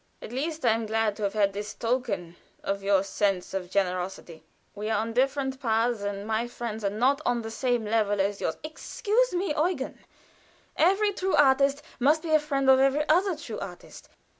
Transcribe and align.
"At 0.19 0.31
least 0.31 0.65
I 0.65 0.71
am 0.71 0.87
glad 0.87 1.15
to 1.17 1.21
have 1.21 1.33
had 1.35 1.53
this 1.53 1.75
token 1.75 2.35
of 2.63 2.81
your 2.81 3.03
sense 3.03 3.53
of 3.53 3.69
generosity. 3.69 4.41
We 4.73 4.89
are 4.89 4.97
on 4.99 5.13
different 5.13 5.61
paths, 5.61 6.01
and 6.01 6.25
my 6.25 6.47
friends 6.47 6.83
are 6.83 6.89
not 6.89 7.21
on 7.23 7.43
the 7.43 7.51
same 7.51 7.85
level 7.85 8.19
as 8.19 8.41
yours" 8.41 8.57
"Excuse 8.63 9.33
me; 9.35 9.53
every 10.75 11.13
true 11.13 11.35
artist 11.35 11.83
must 11.99 12.23
be 12.23 12.31
a 12.33 12.39
friend 12.39 12.67
of 12.67 12.79
every 12.79 13.07
other 13.09 13.35
true 13.37 13.59
artist. 13.59 14.09